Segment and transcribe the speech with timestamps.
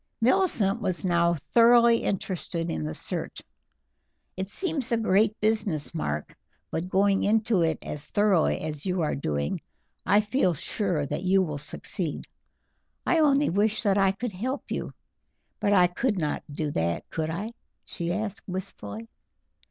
[0.19, 3.39] Millicent was now thoroughly interested in the search.
[4.35, 6.35] "It seems a great business, Mark,
[6.71, 9.61] but going into it as thoroughly as you are doing
[10.03, 12.25] I feel sure that you will succeed.
[13.05, 14.91] I only wish that I could help you;
[15.59, 17.53] but I could not do that, could I?"
[17.85, 19.07] she asked wistfully.